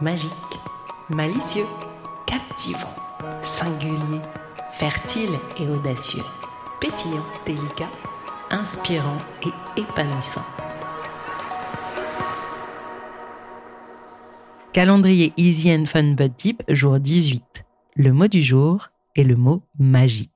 Magique, 0.00 0.30
malicieux, 1.10 1.66
captivant, 2.26 2.94
singulier, 3.42 4.20
fertile 4.72 5.30
et 5.58 5.66
audacieux, 5.68 6.22
pétillant, 6.80 7.24
délicat, 7.44 7.90
inspirant 8.50 9.18
et 9.44 9.80
épanouissant. 9.80 10.44
Calendrier 14.72 15.34
Easy 15.36 15.72
and 15.72 15.86
Fun 15.86 16.14
But 16.14 16.32
Deep, 16.38 16.62
jour 16.68 16.98
18. 16.98 17.64
Le 17.94 18.12
mot 18.12 18.28
du 18.28 18.42
jour 18.42 18.88
est 19.14 19.24
le 19.24 19.36
mot 19.36 19.62
magie. 19.78 20.30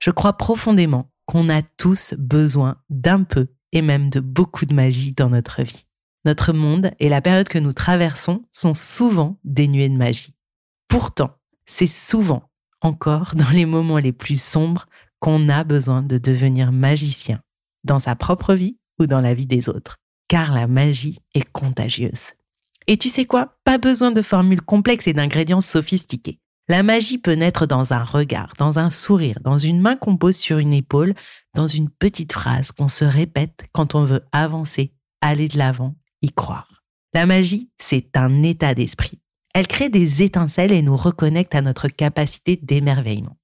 Je 0.00 0.10
crois 0.10 0.32
profondément 0.32 1.10
qu'on 1.26 1.48
a 1.48 1.62
tous 1.62 2.14
besoin 2.18 2.76
d'un 2.90 3.22
peu 3.22 3.48
et 3.72 3.82
même 3.82 4.10
de 4.10 4.20
beaucoup 4.20 4.66
de 4.66 4.74
magie 4.74 5.12
dans 5.12 5.30
notre 5.30 5.62
vie. 5.62 5.84
Notre 6.24 6.52
monde 6.52 6.90
et 6.98 7.08
la 7.08 7.20
période 7.20 7.48
que 7.48 7.58
nous 7.58 7.72
traversons 7.72 8.42
sont 8.52 8.74
souvent 8.74 9.38
dénués 9.44 9.88
de 9.88 9.96
magie. 9.96 10.34
Pourtant, 10.88 11.36
c'est 11.66 11.86
souvent 11.86 12.50
encore 12.80 13.34
dans 13.34 13.50
les 13.50 13.66
moments 13.66 13.98
les 13.98 14.12
plus 14.12 14.40
sombres 14.40 14.86
qu'on 15.20 15.48
a 15.48 15.64
besoin 15.64 16.02
de 16.02 16.18
devenir 16.18 16.72
magicien, 16.72 17.40
dans 17.84 17.98
sa 17.98 18.16
propre 18.16 18.54
vie 18.54 18.78
ou 18.98 19.06
dans 19.06 19.20
la 19.20 19.34
vie 19.34 19.46
des 19.46 19.68
autres, 19.68 19.96
car 20.28 20.54
la 20.54 20.66
magie 20.66 21.18
est 21.34 21.48
contagieuse. 21.50 22.32
Et 22.86 22.96
tu 22.96 23.08
sais 23.08 23.26
quoi? 23.26 23.56
Pas 23.64 23.78
besoin 23.78 24.12
de 24.12 24.22
formules 24.22 24.62
complexes 24.62 25.06
et 25.06 25.12
d'ingrédients 25.12 25.60
sophistiqués. 25.60 26.38
La 26.68 26.82
magie 26.82 27.18
peut 27.18 27.32
naître 27.32 27.66
dans 27.66 27.92
un 27.92 28.04
regard, 28.04 28.52
dans 28.58 28.78
un 28.78 28.90
sourire, 28.90 29.38
dans 29.42 29.58
une 29.58 29.80
main 29.80 29.96
qu'on 29.96 30.16
pose 30.16 30.36
sur 30.36 30.58
une 30.58 30.74
épaule, 30.74 31.14
dans 31.54 31.66
une 31.66 31.88
petite 31.88 32.32
phrase 32.32 32.72
qu'on 32.72 32.88
se 32.88 33.04
répète 33.04 33.66
quand 33.72 33.94
on 33.94 34.04
veut 34.04 34.24
avancer, 34.32 34.92
aller 35.20 35.48
de 35.48 35.58
l'avant, 35.58 35.96
y 36.22 36.30
croire. 36.32 36.82
La 37.14 37.26
magie, 37.26 37.70
c'est 37.78 38.16
un 38.16 38.42
état 38.42 38.74
d'esprit. 38.74 39.20
Elle 39.54 39.66
crée 39.66 39.88
des 39.88 40.22
étincelles 40.22 40.72
et 40.72 40.82
nous 40.82 40.96
reconnecte 40.96 41.54
à 41.54 41.62
notre 41.62 41.88
capacité 41.88 42.56
d'émerveillement. 42.56 43.36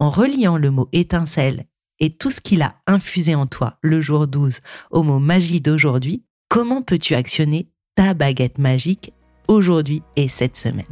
En 0.00 0.10
reliant 0.10 0.58
le 0.58 0.70
mot 0.70 0.88
étincelle 0.92 1.66
et 1.98 2.14
tout 2.14 2.30
ce 2.30 2.40
qu'il 2.40 2.62
a 2.62 2.74
infusé 2.86 3.34
en 3.34 3.46
toi 3.46 3.78
le 3.80 4.00
jour 4.00 4.26
12 4.26 4.60
au 4.90 5.02
mot 5.02 5.18
magie 5.18 5.60
d'aujourd'hui, 5.60 6.24
comment 6.48 6.82
peux-tu 6.82 7.14
actionner 7.14 7.70
ta 7.94 8.12
baguette 8.12 8.58
magique 8.58 9.12
aujourd'hui 9.48 10.02
et 10.16 10.28
cette 10.28 10.56
semaine? 10.56 10.84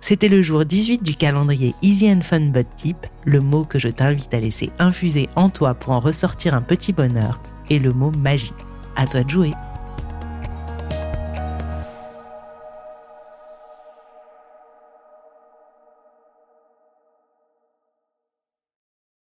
C'était 0.00 0.28
le 0.28 0.40
jour 0.40 0.64
18 0.64 1.02
du 1.02 1.14
calendrier 1.14 1.74
Easy 1.82 2.10
and 2.10 2.22
Fun 2.22 2.46
But 2.46 2.66
Tip, 2.76 3.06
le 3.26 3.40
mot 3.40 3.64
que 3.64 3.78
je 3.78 3.88
t'invite 3.88 4.32
à 4.32 4.40
laisser 4.40 4.70
infuser 4.78 5.28
en 5.36 5.50
toi 5.50 5.74
pour 5.74 5.92
en 5.92 6.00
ressortir 6.00 6.54
un 6.54 6.62
petit 6.62 6.92
bonheur, 6.92 7.40
et 7.68 7.78
le 7.78 7.92
mot 7.92 8.10
magie. 8.10 8.54
À 8.96 9.06
toi 9.06 9.22
de 9.22 9.30
jouer! 9.30 9.52